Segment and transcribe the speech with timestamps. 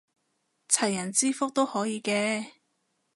[0.67, 2.53] 齊人之福都可以嘅